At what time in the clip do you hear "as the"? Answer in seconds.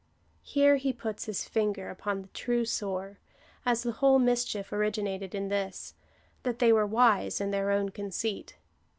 3.67-3.91